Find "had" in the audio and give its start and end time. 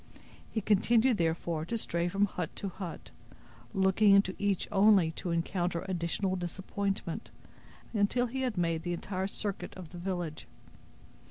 8.41-8.57